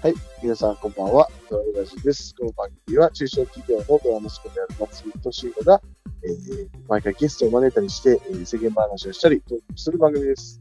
[0.00, 0.14] はい。
[0.44, 1.28] 皆さん、こんばんは。
[1.50, 2.32] ドラムラジです。
[2.36, 5.82] この番組は、中小企業のドラムスコである松井敏弘が、
[6.22, 10.60] えー、毎回ゲストを招いたりして、えー、世間話をしたり、トークする番組です。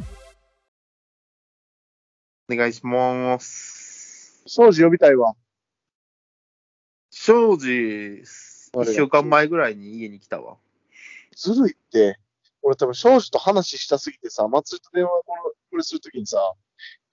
[2.52, 4.42] お願いします。
[4.48, 5.36] 庄司呼びたいわ。
[7.12, 10.58] 庄司、一週間前ぐらいに家に来たわ。
[11.36, 12.18] ずるいって、
[12.64, 16.56] 俺多分庄司と話したすぎてさ、松井と電話これするときにさ、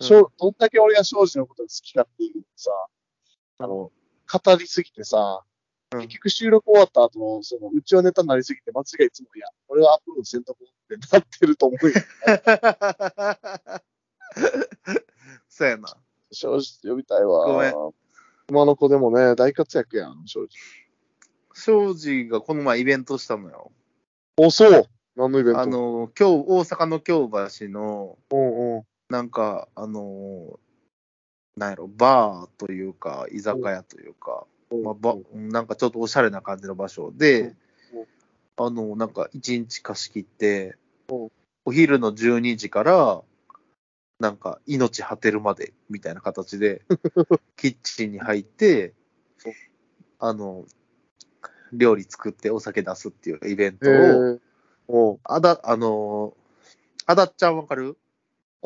[0.01, 2.71] うん庄どんだけ俺が庄司のことが好きかっていうさ、
[3.59, 3.93] あの、語
[4.59, 5.43] りすぎてさ、
[5.93, 11.95] うん結局収録終わった後、その、うちはネタになりすぎて、松井がいつも、いや、俺はアップロードせんとこってなってると思うよ。
[15.49, 15.97] そうやな。
[16.33, 17.47] 正直呼びたいわ。
[17.47, 17.75] ごめん
[18.51, 20.49] 今の子でもね、大活躍やん、正直。
[21.55, 23.71] 庄司がこの前イベントしたのよ。
[24.37, 25.61] お、そう何のイベント？
[25.61, 28.87] あ、の、今日、大阪の京橋の、うんうん。
[29.15, 30.59] なんか、あの、
[31.57, 34.45] なんやろ、バーというか、居酒屋というか、
[34.83, 37.55] まあ、ばなんかちょっとおしゃれな感じの場所で、
[38.57, 40.77] あの、なんか一日貸し切って
[41.09, 41.15] う。
[41.15, 41.31] ん、
[41.65, 43.23] お昼の12時から、
[44.19, 46.83] なんか命果てるまでみたいな形で、
[47.55, 48.95] キッチンに入って
[50.19, 50.65] あの、
[51.73, 53.77] 料理作ってお酒出すっていうイベンへ
[54.89, 56.35] トを、あだ、あの、
[57.07, 57.99] あだっちゃんわかる？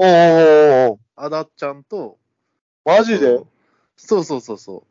[0.01, 2.19] おうおうおうあだっちゃんと、
[2.85, 3.41] マジで？
[3.97, 4.85] そうそうそうそ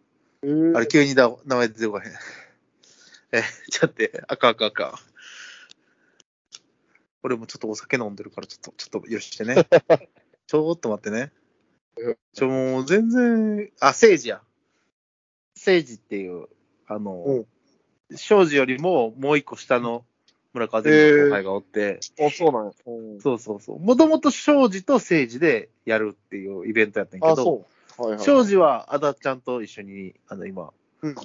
[0.43, 0.45] う。
[0.45, 2.11] えーあれ、急にだ名前出てこへん。
[3.31, 3.41] え、
[3.71, 4.93] ちょっと待って、あかんあかんあかん。
[7.23, 9.55] 俺もちょっとお酒飲んでるから、ちょっと、ちょっと、よしてね。
[10.45, 11.31] ちょっと待ってね。
[12.33, 14.43] ちょ、もう全然、あ、聖治や。
[15.55, 16.49] 聖治っていう、
[16.85, 17.45] あの、
[18.13, 20.05] 庄司よりももう一個下の
[20.57, 22.71] 村川全部の後輩がおって、あ、そうなんや。
[22.85, 23.79] うんそうそうそう。
[23.79, 27.65] もともと庄司と聖治でやるっていうイベントやったんやあ、けど、そ
[27.99, 28.01] う。
[28.01, 28.25] はいはい。
[28.25, 31.15] 庄司はあだちゃんと一緒に、あの、今、うん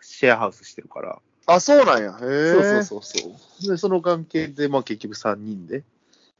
[0.00, 2.16] シェアハウスしてるから、あ、そうなんや。
[2.20, 2.52] へえ。
[2.52, 3.28] そうそうそうそ
[3.64, 3.68] う。
[3.68, 5.82] で、その関係で、まあ結局3人で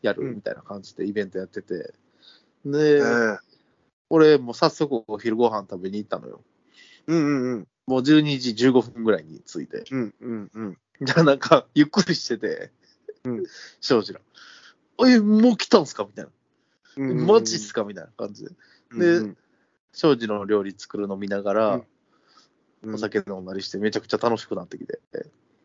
[0.02, 1.92] やるみたいな感じでイベントやってて、
[2.64, 3.02] で、
[4.10, 6.40] 俺もう早速お昼ご飯食べに行ったのよ。
[7.06, 7.68] うんうんうん。
[7.88, 9.84] もう12時15分ぐらいに着いて。
[9.90, 10.78] うんうんうん。
[11.00, 12.70] じゃあなんか、ゆっくりしてて、
[13.24, 13.44] うん
[13.80, 14.20] 庄司ら。
[15.08, 16.04] え、もう来たんすか？
[16.04, 16.30] みたいな。
[16.98, 17.84] うんうんマジっすか？
[17.84, 18.50] みたいな感じで。
[18.92, 19.36] でうん
[19.92, 21.74] 庄司の料理作るの見ながら、
[22.82, 25.00] うんお酒飲んだりしてめちゃくちゃ楽しくなってきて。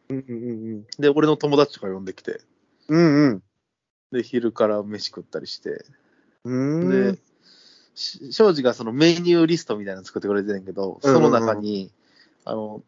[0.09, 2.41] うんうんうんで、俺の友達とか呼んできて、
[2.88, 3.44] うんうん
[4.11, 5.85] で、昼から飯食ったりして、
[6.44, 6.90] うん。
[7.13, 7.19] で、
[7.95, 11.91] し庄司がそのメニューリストみたいなの作ってくれてるんやけど、その中に、
[12.46, 12.84] あの、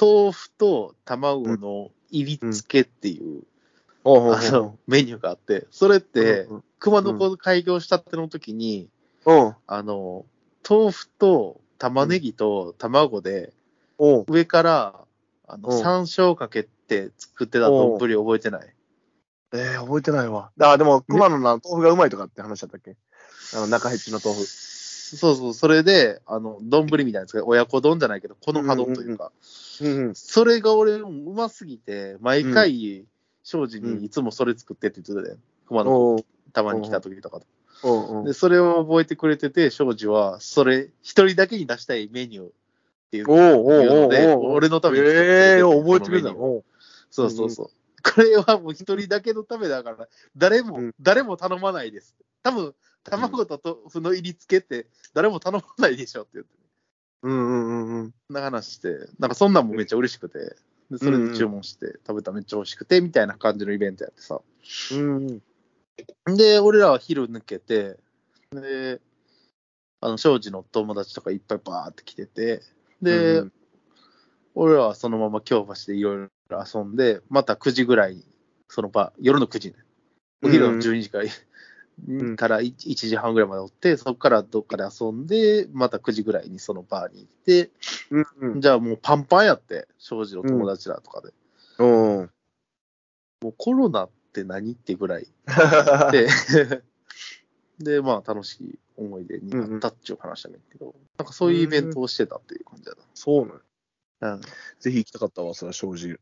[0.00, 3.42] 豆腐と卵の入り付けっていう、
[4.04, 8.88] ほうほうほうあの、メニューがあって、それって、うん熊野古開業したっての時に、
[9.24, 9.54] うん。
[9.68, 10.26] あの、
[10.68, 13.52] 豆腐と玉ねぎと卵で、
[14.00, 14.24] うん。
[14.26, 14.94] 上から、
[15.46, 18.74] あの、うん山椒かけて作ってた丼覚えてない？
[19.54, 20.50] えー、覚えてないわ。
[20.60, 22.96] あ、でも、熊野の豆腐がうまいとかって話だったっけ？
[23.54, 24.44] あの、中ヘッジの豆腐。
[25.16, 29.32] そうそう、それで、あの、丼みたいなやつが、親子丼じゃないけど、この葉丼というか、
[29.80, 30.14] うんうん。
[30.14, 33.04] それが俺、うますぎて、毎回、
[33.42, 37.40] 庄司にいつもそれ作ってって言ってたで、熊野たまに来た時とか。
[37.82, 38.26] おうおう。
[38.26, 42.50] で、それを覚えてくれてて、庄司は、それ、一人だけに出したいメニューっ
[43.10, 46.62] ていうので、俺のためにええて覚えてくれたその
[47.10, 47.66] そうそうそう。
[48.02, 50.94] これはもう一人だけのためだから、誰も、うん。
[51.00, 52.16] 誰も頼まないです。
[52.42, 52.74] 多分、
[53.04, 56.52] 卵と豆腐の入り付けって、誰も頼まないでしょって言って、
[57.22, 58.14] うんうんうんうん。
[58.28, 60.56] な話して、なんかそんなんもめっちゃ嬉しくて、
[60.90, 64.40] でそれで注文して、食べたらめっちゃ美味しくて、みたいな感じのイベントやってさ。
[64.92, 65.42] うん
[66.36, 67.96] で、俺らは昼抜けて、
[68.50, 69.00] で、
[70.00, 72.62] あの、庄司の友達とかいっぱいバーって来てて、
[73.00, 73.52] で、うん
[74.54, 78.24] 俺らはそのまま京橋でいろいろ遊んで、また9時ぐらいに、
[78.68, 79.76] その場、夜の9時ね、
[80.42, 81.28] お昼の12時から,、ん
[82.36, 87.70] から 1, 時半ぐらいまでおって、そこからどっかで遊んで、また9時ぐらいにそのバーに行って、
[88.10, 88.60] うんうん。
[88.60, 91.32] じゃあもうパンパンやって、庄司の友達らとかで。
[91.78, 92.30] うん。
[93.42, 95.26] もうコロナって何ってぐらい
[96.12, 96.28] で、
[97.78, 103.62] で、まあ楽しい思い出になったっていう話だけど、なんかそういうイベントをしてたっていう感じだそうなん
[104.20, 104.34] な。
[104.34, 104.40] うん
[104.78, 106.16] ぜひ行きたかったわ、それは庄司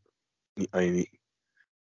[0.57, 1.09] に会いに。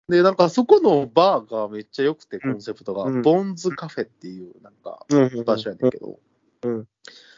[0.10, 2.58] で、なんかそこのバーがめっちゃ良くて、コうん。
[2.58, 3.22] ンセプトが、うん。
[3.22, 5.44] ボンズカフェっていうなんかうん。
[5.44, 6.20] 場所やねんけど、
[6.64, 6.88] うん。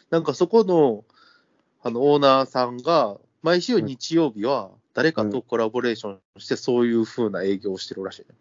[0.09, 1.03] なんかそこの
[1.81, 8.35] あのオーナーさんが、毎週日曜日は誰かとコラボレーションして、そういう風な営業をしてるらしいね。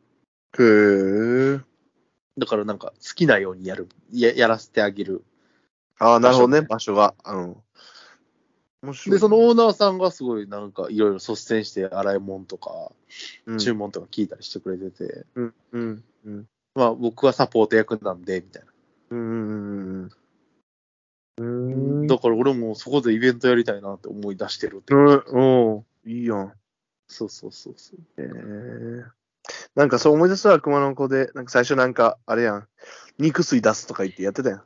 [0.58, 1.60] へえ。
[2.36, 5.24] だからなんか好きなようにやる、ややらせてあげる。
[5.98, 7.14] ああ、なるほどね、場所が。
[7.24, 7.56] うん。
[8.82, 12.92] で、そのオーナーさんがすごいなんかいろいろ率先して洗い物とか、
[13.46, 16.46] うん、注文とか聞いたりしてくれてて、うん、うん、うん。
[16.74, 18.68] まあ僕はサポート役なんで、みたいな。
[19.10, 20.10] うん、うん、
[21.38, 21.48] うん。
[22.00, 22.06] うん。
[22.06, 24.94] だから俺もそこでイベントやりたいなって思い出してるって。
[24.94, 26.10] うん、うん。
[26.10, 26.52] いいやん。
[27.08, 28.00] そうそうそうそう。
[28.18, 29.04] えー、
[29.74, 31.30] なんかそう思い出すわ、熊の子で。
[31.34, 32.68] なんか最初なんか、あれやん。
[33.18, 34.62] 肉水出すとか言ってやってたやん。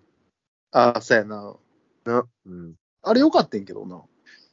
[0.73, 1.56] ああ、そうやな。
[2.05, 2.26] な。
[2.47, 2.75] うん。
[3.02, 4.02] あれよかったんけどな。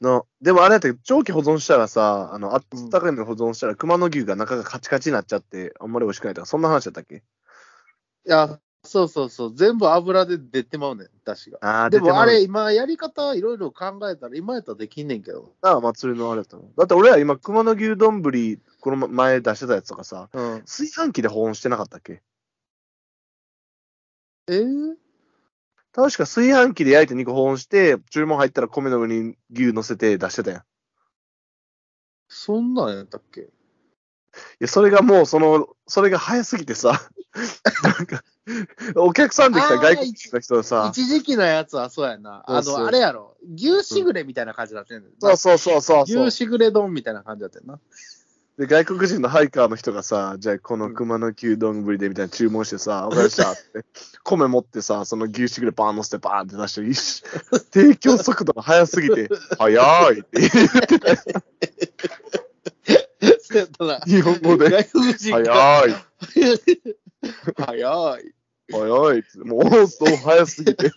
[0.01, 7.15] の、でもあれやったけど、長期保存したらさ、あの、あったかいの保存したら、熊の牛が中がカチカチになっちゃって、あんまり美味しくないとか、そんな話だったっけ？
[7.17, 7.21] い
[8.25, 9.55] や、そうそうそう。
[9.55, 11.59] 全部油で出てまうねん、だしが。
[11.61, 15.53] ああ、でもあれ、出て今やり方いろいろ考えたら、今やったらできんねんけど。
[15.61, 16.63] ああ祭りのあれだったの。
[16.77, 18.23] だって俺ら今、熊の牛丼、
[18.79, 20.61] この前出してたやつとかさ、うん。
[20.61, 22.21] 炊飯器で保温してなかったっけ？
[24.47, 24.95] えー、
[25.91, 30.59] 確か炊飯器で焼いて肉保温して、注文入ったら米の上に牛乗せて出してたやん。
[30.59, 30.63] い
[32.27, 33.49] そんなんやったっけ？
[34.59, 37.09] や、それがもう、その、それが早すぎてさ、
[37.83, 38.23] なんか、
[38.95, 42.43] お客さんで来た外国人の人はさ、一時期のやつはそうやな。
[42.47, 43.37] あの、あれやろ。
[43.55, 46.37] 牛しぐれみたいな感じだったんだよそうそうそうそうそう牛。
[46.37, 47.79] しぐれ丼みたいな感じだったよな。
[48.59, 53.61] で、外国人のハイカーの人がさ、じゃあこの熊の牛丼ぶりでみたいな注文してさ、 わかりましたって、
[54.25, 60.49] 米持ってさ、その牛しぐれパン乗せてバーンって出して、一緒提供速度が速すぎて、 早いって言
[63.63, 64.01] ってた。
[64.05, 64.69] 日本語で。
[64.69, 65.95] 早い。
[67.65, 68.33] 早い。
[68.73, 69.37] 早いって。
[69.45, 70.91] もう、そう早すぎて。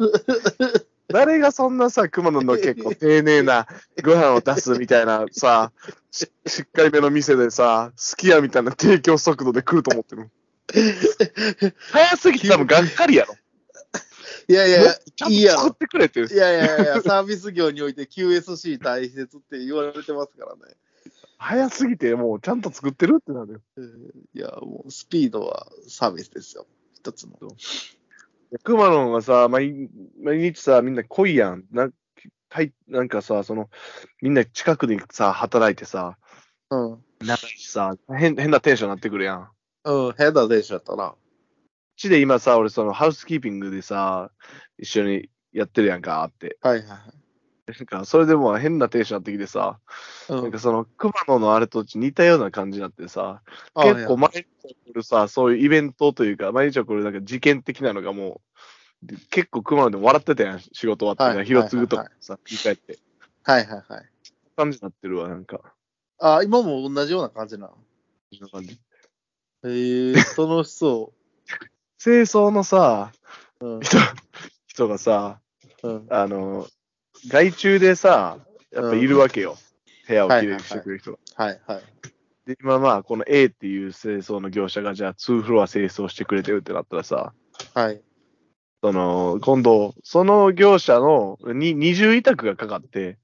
[1.12, 3.66] 誰がそんなさ、熊野の結構丁寧な
[4.02, 5.72] ご飯を出すみたいなさ、
[6.10, 10.30] ししっかりめの店でさ、好きやみたいな提供速度で来ると思ってる。
[11.92, 13.34] 早すぎて多分がっかりやろ。
[14.48, 16.20] いやいや、ちゃんと作ってくれって。
[16.20, 20.74] いやいやいや、サービス業において QSC 大切って言われてますからね。
[21.38, 23.60] 早すぎて、もうちゃんと作ってるってなるよ。
[24.34, 26.66] いや、もうスピードはサービスですよ。
[26.94, 27.36] 一つの。
[28.64, 29.88] 熊野がさ、毎
[30.22, 31.64] 毎日さ、みんな来いやん。
[31.70, 31.88] な
[32.86, 33.70] なんかさ、その、
[34.20, 36.18] みんな近くにさ、働いてさ、
[36.70, 37.04] うん。
[37.20, 39.50] 仲いいしさ、変変なテンションになってくるやん。
[39.84, 41.08] うん、変な電車やったな。
[41.08, 41.16] う
[41.96, 44.30] ちで今さ、俺そのハウスキーピングでさ、
[44.78, 46.58] 一緒にやってるやんかって。
[46.60, 47.21] はいはいはい。
[47.66, 49.78] なんか、それでもう変なテンションになってきてさ、
[50.28, 53.42] うんなんかその、熊野のあれと似たような感じになってさ、
[53.74, 58.40] あ結構毎日起こるさ、そういうイベントというか、毎日起こるなんか事件的なのがも
[59.02, 62.98] う、で結構熊野でも笑ってたやん、仕事終わってはいね、広継ぐとはいかさ、振り返って。
[63.44, 64.08] はいはいはい。
[64.56, 65.60] 感じになってるわ、なんか。
[66.18, 67.76] あ、今も同じような感じなの？
[68.32, 68.80] そんな感じ
[69.64, 71.12] へえ、楽しそ
[72.02, 73.12] 清掃のさ、
[73.60, 73.66] う。
[73.66, 73.80] うん。
[73.80, 73.96] 人、
[74.66, 75.40] 人がさ、
[75.84, 76.06] うん。
[76.10, 76.66] あの、
[77.28, 78.38] 外注でさ、
[78.72, 79.56] やっぱいるわけよ。
[80.08, 81.18] 部屋をきれいにしてくれる人が。
[81.36, 81.82] はいはい。
[82.46, 87.32] で、今まあ、この A っていう清掃の業者が、じゃあ2フロア清掃してくれてるってなったらさ、
[87.74, 88.00] はい。
[88.82, 93.16] その、今度、その業者のに二重委託がかかって、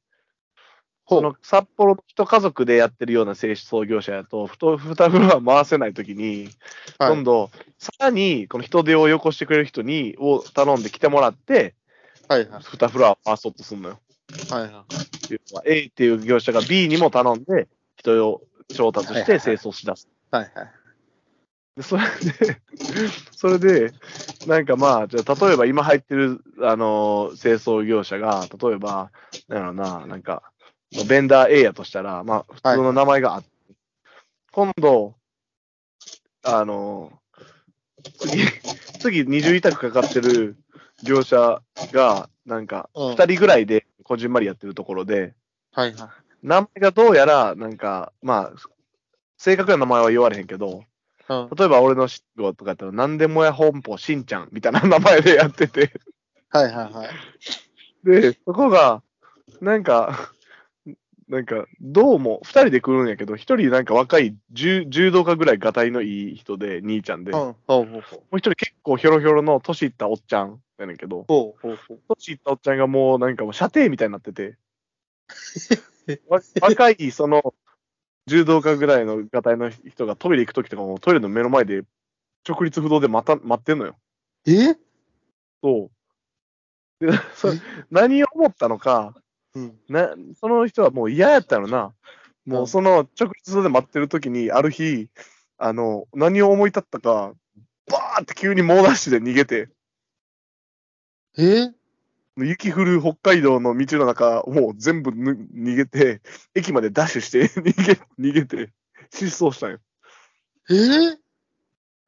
[1.08, 6.50] その札幌の一家族でやってるような清掃業者やと、ふと2フロア回せないときに、
[6.98, 11.74] はい今度、さらにこの人手をよこしてくれる人に、を頼んで来てもらって、
[12.28, 12.62] はいはい。
[12.62, 14.00] 2フロアを回そうとするのよ。
[14.50, 14.84] はいは
[15.64, 15.74] い。
[15.80, 18.42] A っていう業者が B にも頼んで、人を
[18.74, 20.08] 調達して清掃しだす。
[20.30, 20.70] はいはい。
[21.76, 22.60] でそれで、
[23.36, 23.92] それで、
[24.46, 29.10] なんかまあ、じゃあ例えば今入ってる、あのー清掃業者が、例えば、
[29.48, 30.42] なんやろな、なんか、
[31.08, 33.48] ベンダー A やとしたら、まあ、普通の名前があって、
[34.52, 35.14] 今度、
[36.42, 37.18] あのー
[38.18, 38.42] 次、
[39.00, 40.56] 次二重委託かかってる
[41.02, 41.62] 業者
[41.92, 45.34] が、なんか、うん二人ぐらいでこじんまりやってるところで、
[45.72, 46.08] はいはい。
[46.42, 48.70] 名前がどうやら、なんか、まあ、
[49.36, 50.84] 正確な名前は言われへんけど、
[51.28, 51.50] うん。
[51.56, 55.92] 例えば俺の仕事とかやったら、なんでもや本舗しんちゃんみたいな名前でやってて、
[56.50, 57.08] はいはいはい。
[58.04, 59.02] で、そこが、
[59.60, 60.32] なんか、
[61.28, 67.38] なんか、どうも、二人で来るんやけど、一人なんか若い柔柔道家ぐらいがたいのいい人で、兄ちゃんで、うん。
[67.38, 68.36] もほうほうほう。
[68.36, 72.00] う一人結構ひょろひょろの年いったおっちゃんやねんけど、ほうほうほう。
[72.08, 74.56] 年いったおっちゃんがもうなんかもう射程みたいになってて、
[76.28, 77.54] わ若いその
[78.26, 81.82] 柔道家ぐらいのがたいの人がトイレ行くときとかもトイレの目の前で
[82.48, 83.96] 直立不動で待た待ってんのよ。
[84.46, 84.76] え？
[85.62, 85.90] そ
[87.00, 87.06] う。
[87.06, 87.52] で、 そ
[87.90, 89.14] 何を思ったのか、
[89.54, 89.78] うん。
[89.88, 91.94] な、その人はもう嫌やったのな。
[92.46, 95.10] もうその直立で待ってる時に、ある日、
[95.58, 97.34] あの、何を思い立ったか、
[97.90, 99.68] バーって急に猛ダッシュで逃げて、
[101.38, 101.72] え？
[102.36, 106.20] 雪降る北海道の道の中、もう全部ぬ逃げて、
[106.54, 107.62] 駅までダッシュして、 逃
[108.18, 108.72] げ、逃げて、
[109.10, 109.78] 失踪したんよ。
[110.70, 110.74] え？
[110.74, 111.16] ー、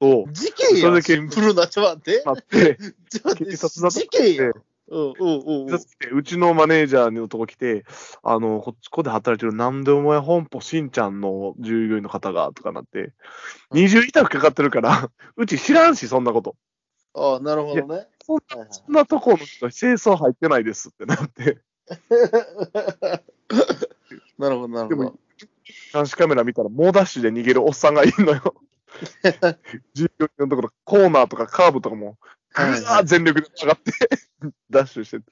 [0.01, 0.33] そう。
[0.33, 0.81] 事件やん。
[0.81, 2.23] それだけシンプルな、ちょっと待って。
[2.25, 2.77] なって、
[3.09, 4.53] ちょっと待って警察だと事件やん。
[4.89, 6.19] うんうんうんうん。
[6.19, 7.85] うちのマネージャーのとこ来て、
[8.25, 13.13] あの、こっちこで働いてる、なんでお前本舗しんちゃんの従業員の方が、とかなって、
[13.71, 16.57] 二重委託かかってるから、 うち知らんし、そんなこと。
[17.15, 18.09] ああ、なるほどね。
[18.25, 21.59] そんなとこの人、清掃入ってないですってなって、
[24.39, 25.19] なるほど、なるほど。
[25.93, 28.55] 監視カメラ見たら、猛ダッシュで逃げるおっさんがいるのよ。
[29.95, 32.19] 従業員のところ、コーナーとかカーブとかも、
[32.55, 33.93] ぐわー全力で上がって、
[34.71, 35.25] ダッシュしてて。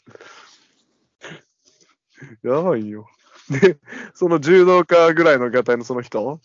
[2.42, 3.09] やばいよ。
[3.49, 3.78] で、
[4.14, 6.40] その柔道家ぐらいのガタイのその人うん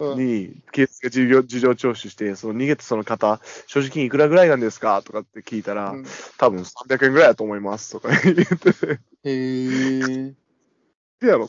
[0.00, 6.06] に、警察が事情事情聴取して、その逃げたその方、所持金いくらぐらいなんですかとかって聞いたら、うん
[6.38, 10.34] 多分300円ぐらいだと思いますとか言ってて、へえ。
[11.20, 11.48] やろ。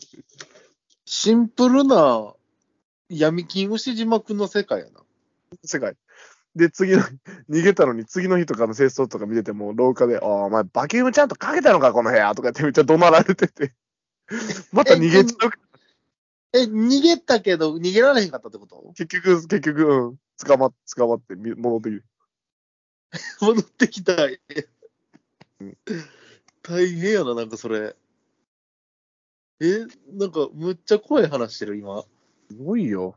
[1.05, 2.33] シンプルな
[3.09, 5.01] 闇金牛島くんの世界やな。
[5.63, 5.95] 世界。
[6.55, 7.03] で、次の、
[7.49, 13.73] 逃げたのに、次の日とかの清掃とか見てても、廊下で、ああ、お前、バキュームちゃんとかけたのか、この部屋とかってめっちゃ怒鳴られてて、
[14.71, 15.51] また逃げちゃう。
[16.53, 18.93] え、逃げたけど、逃げられへんかったってこと？
[18.95, 22.03] 結局、結局、うん、捕まっ、捕まってみ戻ってきて。
[23.41, 24.39] 戻ってきたい
[25.61, 25.77] うん。
[26.63, 27.95] 大変やな、なんかそれ。
[29.61, 32.03] え、なんか、むっちゃ怖い話してる、今。
[32.49, 33.15] すごいよ。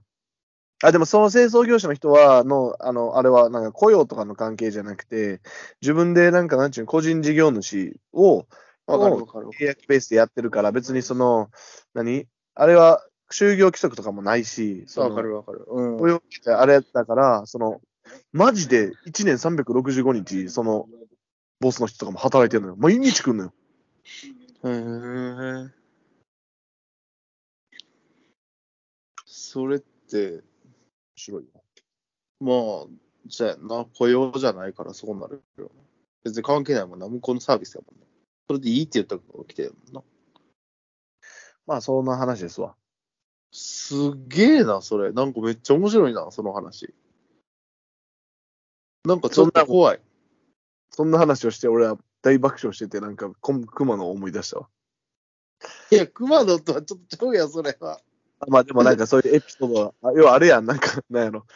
[0.82, 5.40] あ、でもその清掃業者の人は、の、あの、あれは、なんか雇用とかの関係じゃなくて、
[5.80, 8.46] 自分でなんか、なんちゅうの、個人事業主を、
[8.86, 9.48] わかるをわかる。
[9.48, 11.50] 契約ベースでやってるから、別にその、
[11.94, 12.26] 何？
[12.54, 15.64] あれは、就業規則とかもないし、わかるわかる。
[15.66, 15.98] うん。
[15.98, 17.80] 雇用ってあれだから、その、
[18.32, 20.88] マジで1年365日、その、
[21.60, 22.76] ボスの人とかも働いてるのよ。
[22.76, 23.52] 毎日来んのよ。
[24.64, 25.70] へー
[29.24, 30.42] それって、面
[31.16, 31.48] 白いよ。
[32.40, 32.86] まあ、
[33.26, 35.70] じゃあな、雇用じゃないからそうなるよ。
[36.24, 38.06] 別に関係ないもんな、向こうのサービスやもんね。
[38.46, 40.02] それでいいって言ったから来てるもんな。
[41.66, 42.74] まあ、そんな話ですわ。
[43.52, 43.94] す
[44.28, 45.12] げえな、それ。
[45.12, 46.92] なんかめっちゃ面白いな、その話。
[49.04, 50.00] なんかちょっと怖い。
[50.90, 54.68] そんな話をして、俺は大爆笑してて、なんか、熊の思い出したわ。
[55.90, 58.00] いや、熊野とはちょっとちゃうやん、それは。
[58.40, 61.46] あまあ、でもなんかそういうエピソードは、あ要はあれやん、なんか、なんやろ。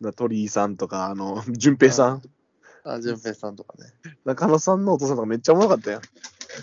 [0.00, 2.22] な鳥居さんとか、あの、淳平さん、
[2.84, 3.92] あ、淳平さんとかね。
[4.24, 6.02] 中野さんのお父さんとかめっちゃおもろかったやん。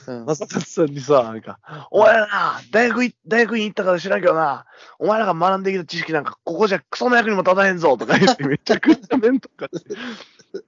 [0.07, 1.59] うん、正勝さんにさ、なんか、
[1.91, 4.65] お前らな、大学い、大学院行ったから知らんけどな、
[4.99, 9.95] お前らが学んできた知識なんか、ここじゃクソの役にも立たへんぞとか言って、 めちゃくちゃ面とかして、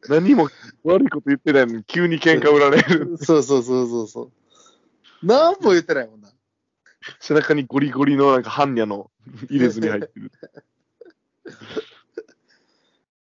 [0.10, 0.50] 何も
[0.84, 3.18] 悪いこと言ってないのに、急に喧嘩売られる。
[3.18, 4.32] そうそうそうそうそう。
[5.24, 6.30] 何も言ってないもんな。
[7.20, 9.12] 背中にゴリゴリのなんか般若の
[9.50, 10.32] 入れ墨入ってる。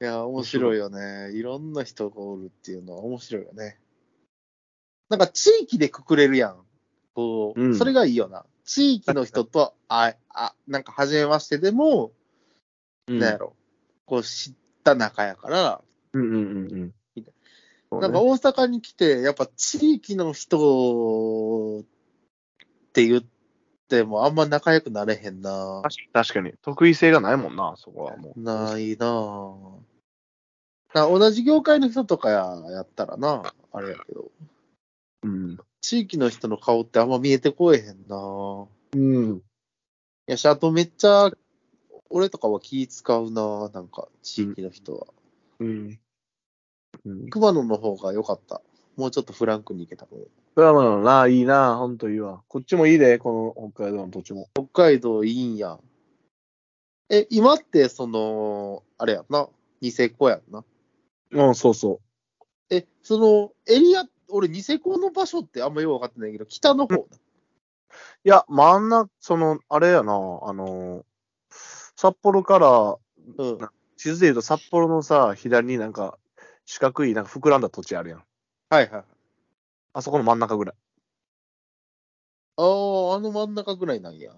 [0.01, 1.31] いや、面白いよね。
[1.33, 3.79] いろんな人がおるっていうのは面白いよね。
[5.09, 6.57] なんか地域でくくれるやん。
[7.13, 8.45] こう、うんそれがいいよな。
[8.65, 12.11] 地域の人と、あ、あ、なんか初めましてでも、
[13.07, 13.55] うんなんやろ。
[14.05, 15.81] こう知った仲やから、
[16.13, 16.93] うんうんうんうん。
[18.01, 21.83] なんか大阪に来て、やっぱ地域の人っ
[22.93, 23.23] て言っ
[23.87, 25.81] てもあんま仲良くなれへんな。
[25.83, 26.53] 確かに確かに。
[26.61, 28.41] 得意性がないもんな、そこはもう。
[28.41, 29.83] ないなぁ。
[30.93, 34.31] な同じ業界の人とかややったらな、あれやけど、
[35.23, 35.57] うん。
[35.81, 38.67] 地域の人の顔ってあんま見えてこえへんなぁ。
[38.95, 39.37] うん。
[39.37, 39.41] い
[40.27, 41.31] やし、あとめっちゃ、
[42.09, 45.07] 俺とかは気使うなぁ、なんか、地域の人は。
[45.59, 45.99] うん。
[47.05, 47.29] うん。
[47.29, 48.61] 熊野の方が良かった。
[48.95, 50.21] もうちょっとフランクに行けたもん。
[50.55, 52.43] それはまあな、いいな、ほんといいわ。
[52.47, 54.49] こっちもいいで、この北海道の土地も。
[54.53, 55.79] 北海道いいんや。
[57.09, 59.47] え、今って、その、あれやんな、
[59.81, 60.63] ニセコやんな。
[61.31, 61.99] うん、そうそ
[62.69, 67.01] え、その、エリア、俺、ニセコの場所ってあんまよく分かってないけど、北の方な。
[67.01, 67.05] う。
[67.05, 71.05] いや、真ん中、その、あれやな、あの、
[71.95, 72.97] 札幌から、
[73.37, 73.69] うん。
[73.95, 76.17] 地図で言うと札幌のさ、左になんか、
[76.65, 78.23] 四角い、なんか膨らんだ土地あるやん。
[78.69, 79.03] はいはい。
[79.93, 80.75] あそこの真ん中ぐらい。
[82.57, 84.33] ああ、あの真ん中ぐらいなんや。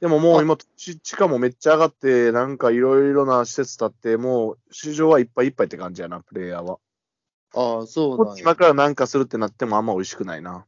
[0.00, 6.78] でももう今、地地価もめっちゃ上がって、なんかいろいろな施設建って、もう市場はいっぱいいっぱいって感じやな、プレイヤーは。
[7.54, 10.66] ああ、そうこなん今からなんかするってなってもあんま美味しくないな。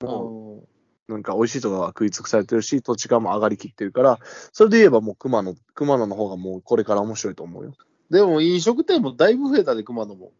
[0.00, 0.64] も
[1.08, 4.18] うなんか美味しいとこが食い尽くされてるし、土地価も上がりきってるから、
[4.52, 7.72] それで言えばもう熊野、熊野の方がもうこれから面白いと思うよ。
[8.10, 10.32] でも飲食店もだいぶ増えたで、熊野も。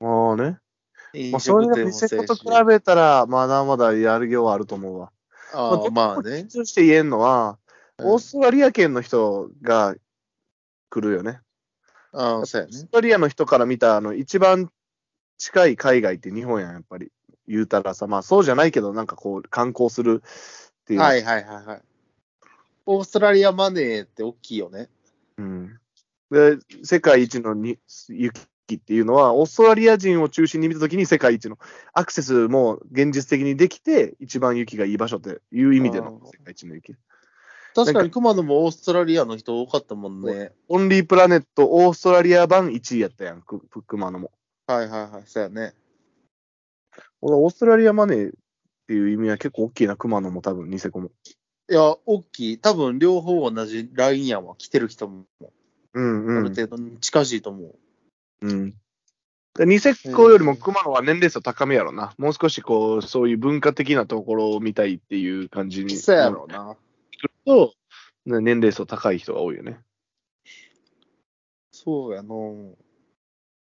[0.00, 0.58] ああね。
[1.32, 5.10] まあ、そういうニセコと比べたら、まだまだやるようはあると思うわ。
[5.52, 6.46] ああ、まあね。
[6.46, 7.60] 通して言えんのは、うん
[8.02, 9.94] オーストラリア圏の人が
[10.88, 11.40] 来るよね。
[12.12, 12.86] ああ、そうやねオース。
[12.86, 14.70] トラリアの人から見た、あの、一番
[15.40, 17.10] 近い海外って日本やん、やっぱり。
[17.48, 21.00] 言うたらさ、まあそうじゃないけど、なんかこう、観光するっていう。
[21.00, 21.82] はいはいはいはい。
[22.86, 24.88] オーストラリアマネーって大きいよね。
[25.38, 25.78] うん。
[26.30, 27.78] で、世界一のに
[28.08, 28.38] 雪
[28.74, 31.58] っていうのは、オーストラリア人を中心に見たときに世界一の
[31.92, 36.94] アクセスも現実的にできて、一番雪がいい場所っていう意味であのー世界一の雪。
[37.74, 40.52] 確かに熊野もオーストラリアの人多かったもんね。
[40.68, 44.30] オンリープラネットオーストラリア版1位やったやん、クク熊野も。
[44.70, 45.74] はいはいはい、そうやね。
[47.20, 48.32] 俺オーストラリアマネーっ
[48.86, 51.10] ていう意味は結構大きいな、熊野も多分、ニセコも。
[51.68, 52.58] いや、大きい。
[52.58, 54.54] 多分両方同じラインやわ。
[54.56, 55.24] 来てる人も、
[55.92, 56.54] うんあるうん。
[56.54, 57.74] 程度に近しいと思う。
[58.42, 58.74] うん。
[59.54, 62.14] でニセコよりも熊野は年齢層高めやろな。
[62.16, 65.96] もう少しこう、そういう文化的なところを見たいっていう感じに。
[65.96, 66.76] そうやろうな。
[67.44, 67.74] と、
[68.24, 69.80] ね年齢層高い人が多いよね。
[71.72, 72.76] そうやの。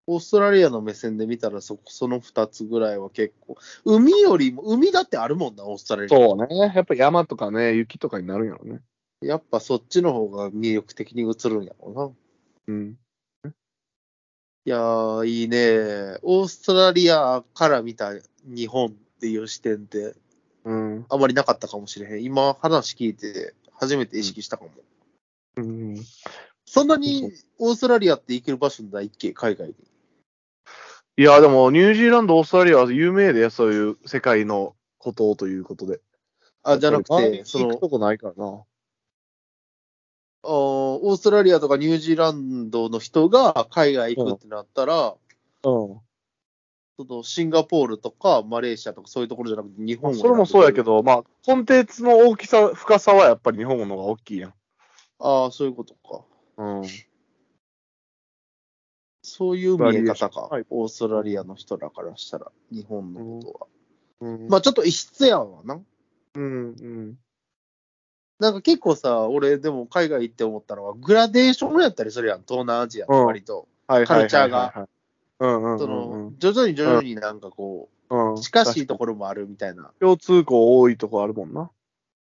[0.08, 3.58] オーストラリアの目線で見たらそ、その2つぐらいは結構。
[3.84, 6.18] 海よりも、海だってあるもんな、オーストラリア。
[6.18, 6.56] そうね。
[6.56, 8.82] やっぱ山とかね、雪とかになるんやろね。
[9.22, 12.74] やっぱそっちの方が魅力的に映るんやろうな。
[12.76, 12.98] うん。
[14.68, 16.18] いやー、いいね。
[16.24, 20.16] オーストラリアから見た日本っていう視点って
[20.64, 21.06] うん。
[21.10, 22.24] あまりなかったかもしれへん。
[22.24, 24.72] 今話聞いて初めて意識したかも。
[25.58, 26.04] うん、
[26.66, 29.32] そんなにオーストラリアって行ける場所ないっけ？
[29.32, 29.76] 海外に。
[31.18, 36.02] いや、でも、ニュージーランド、オーストラリアは有名で、そういう世界のことをということで。
[36.64, 38.64] あ、じゃなくて、その、行くとこないからな。
[40.44, 45.16] あーオーストラリアとかニュージーランドの人が海外行くってなったら、
[45.64, 46.00] うん。
[46.98, 50.98] そのシンガポールとかマレーシアとかそういうところじゃなくて日本をそれもそうやけど。
[50.98, 54.54] ど、まあ、コンテンツの大きさ、深さはやっぱり日本の方が大きいやん。
[55.20, 56.24] ああ、そういうことか。
[56.58, 56.84] うん。
[59.38, 60.42] そういう見え方か。
[60.44, 63.68] はいオーストラリアの人らからしたら、日本のこ
[64.22, 64.32] とは。
[64.32, 64.48] うん。
[64.48, 65.82] まあちょっと異質やわな。
[66.36, 67.18] うん、うん。
[68.40, 73.68] なんか結構さ、俺でも海外行って思ったのは、グラデーションやったりするやん、東南アジアってうん割と。
[73.88, 74.88] はいカルチャーが。
[75.40, 78.34] うんうんその、徐々に徐々になんかこうん。
[78.36, 79.92] う、近しいところもあるみたいな。
[80.00, 81.70] 共通項多いとこあるもんな。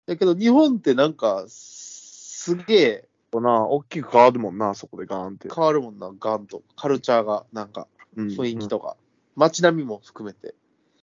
[0.06, 3.08] だけど日本ってなんか、すげえ
[3.40, 5.48] な、大きく変わるもんな、そこでガーンって。
[5.52, 6.62] 変わるもんな、ガンと。
[6.76, 8.96] カルチャーが、なんか、うん雰囲気とか、
[9.36, 10.54] 街並みも含めて。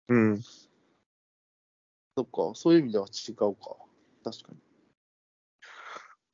[0.09, 0.41] うん。
[0.41, 3.75] そっか、そういう意味では違うか。
[4.23, 4.57] 確かに。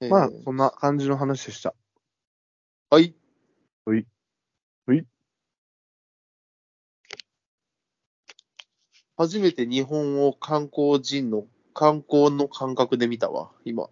[0.01, 1.75] えーまあ、そんな感じの話でした。
[2.89, 3.13] はい。
[3.85, 4.05] はい。
[4.85, 5.05] はい。
[9.15, 13.89] 初めて日本を観光人の観光の感覚で見たわ、今。